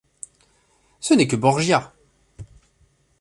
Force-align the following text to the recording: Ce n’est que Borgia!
Ce 0.99 1.13
n’est 1.13 1.27
que 1.27 1.35
Borgia! 1.35 1.93